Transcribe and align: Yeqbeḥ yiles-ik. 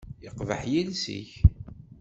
Yeqbeḥ 0.23 0.61
yiles-ik. 0.71 1.31